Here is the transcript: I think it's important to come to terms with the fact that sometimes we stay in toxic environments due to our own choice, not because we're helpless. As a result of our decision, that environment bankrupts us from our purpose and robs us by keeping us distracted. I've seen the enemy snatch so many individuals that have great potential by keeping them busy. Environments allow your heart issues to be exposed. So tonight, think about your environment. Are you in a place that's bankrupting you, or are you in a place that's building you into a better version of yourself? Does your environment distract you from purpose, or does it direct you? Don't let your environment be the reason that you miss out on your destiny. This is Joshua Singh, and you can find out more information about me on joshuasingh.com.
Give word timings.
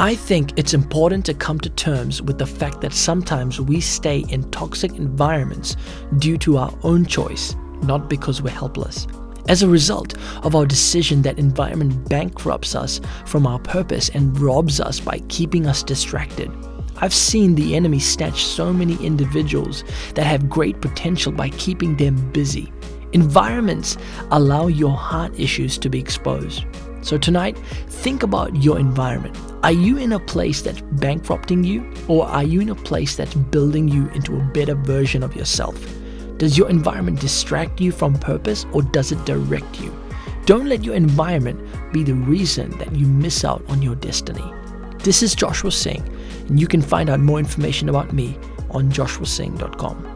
I 0.00 0.14
think 0.14 0.58
it's 0.58 0.72
important 0.72 1.26
to 1.26 1.34
come 1.34 1.60
to 1.60 1.68
terms 1.68 2.22
with 2.22 2.38
the 2.38 2.46
fact 2.46 2.80
that 2.80 2.94
sometimes 2.94 3.60
we 3.60 3.82
stay 3.82 4.20
in 4.30 4.50
toxic 4.50 4.94
environments 4.94 5.76
due 6.16 6.38
to 6.38 6.56
our 6.56 6.72
own 6.84 7.04
choice, 7.04 7.54
not 7.82 8.08
because 8.08 8.40
we're 8.40 8.48
helpless. 8.48 9.06
As 9.50 9.62
a 9.62 9.68
result 9.68 10.14
of 10.42 10.56
our 10.56 10.64
decision, 10.64 11.20
that 11.20 11.38
environment 11.38 12.08
bankrupts 12.08 12.74
us 12.74 13.02
from 13.26 13.46
our 13.46 13.58
purpose 13.58 14.08
and 14.08 14.40
robs 14.40 14.80
us 14.80 15.00
by 15.00 15.18
keeping 15.28 15.66
us 15.66 15.82
distracted. 15.82 16.50
I've 16.96 17.12
seen 17.12 17.54
the 17.54 17.76
enemy 17.76 17.98
snatch 17.98 18.46
so 18.46 18.72
many 18.72 18.96
individuals 19.04 19.84
that 20.14 20.24
have 20.24 20.48
great 20.48 20.80
potential 20.80 21.30
by 21.30 21.50
keeping 21.50 21.98
them 21.98 22.16
busy. 22.32 22.72
Environments 23.12 23.98
allow 24.30 24.66
your 24.66 24.96
heart 24.96 25.38
issues 25.38 25.76
to 25.76 25.90
be 25.90 26.00
exposed. 26.00 26.64
So 27.02 27.18
tonight, 27.18 27.58
think 27.88 28.22
about 28.22 28.62
your 28.62 28.78
environment. 28.78 29.36
Are 29.62 29.72
you 29.72 29.98
in 29.98 30.12
a 30.12 30.18
place 30.18 30.62
that's 30.62 30.80
bankrupting 30.80 31.64
you, 31.64 31.92
or 32.08 32.26
are 32.26 32.44
you 32.44 32.60
in 32.60 32.70
a 32.70 32.74
place 32.74 33.16
that's 33.16 33.34
building 33.34 33.88
you 33.88 34.08
into 34.10 34.36
a 34.36 34.44
better 34.52 34.74
version 34.74 35.22
of 35.22 35.36
yourself? 35.36 35.78
Does 36.36 36.56
your 36.56 36.70
environment 36.70 37.20
distract 37.20 37.80
you 37.80 37.92
from 37.92 38.14
purpose, 38.14 38.66
or 38.72 38.82
does 38.82 39.12
it 39.12 39.24
direct 39.24 39.80
you? 39.80 39.94
Don't 40.46 40.68
let 40.68 40.82
your 40.84 40.94
environment 40.94 41.60
be 41.92 42.02
the 42.02 42.14
reason 42.14 42.70
that 42.78 42.92
you 42.94 43.06
miss 43.06 43.44
out 43.44 43.62
on 43.68 43.82
your 43.82 43.94
destiny. 43.94 44.44
This 44.98 45.22
is 45.22 45.34
Joshua 45.34 45.70
Singh, 45.70 46.06
and 46.48 46.58
you 46.58 46.66
can 46.66 46.82
find 46.82 47.10
out 47.10 47.20
more 47.20 47.38
information 47.38 47.88
about 47.88 48.12
me 48.12 48.38
on 48.70 48.90
joshuasingh.com. 48.90 50.09